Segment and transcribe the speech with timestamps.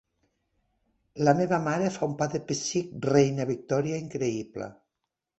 [1.27, 4.71] La meva mare fa un pa de pessic Reina Victòria increïble.